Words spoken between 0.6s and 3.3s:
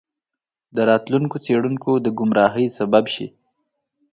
د راتلونکو څیړونکو د ګمراهۍ سبب شي.